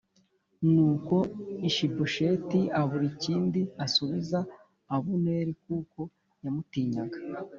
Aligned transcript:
Nuko 0.73 1.15
Ishibosheti 1.69 2.59
abura 2.79 3.05
ikindi 3.13 3.61
asubiza 3.85 4.39
Abuneri 4.95 5.51
kuko 5.65 5.99
yamutinyaga. 6.43 7.19